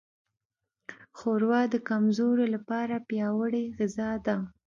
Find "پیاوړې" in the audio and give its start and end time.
3.09-3.63